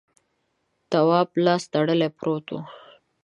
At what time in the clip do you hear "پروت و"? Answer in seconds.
2.17-2.55